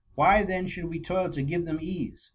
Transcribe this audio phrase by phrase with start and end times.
[0.15, 2.27] Why then should we toil to give them ease?